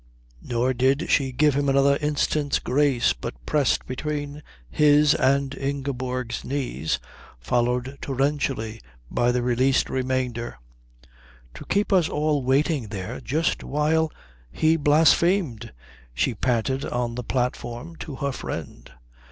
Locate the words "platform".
17.23-17.95